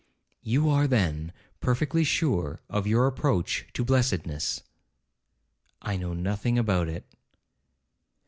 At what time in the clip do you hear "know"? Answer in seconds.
5.97-6.13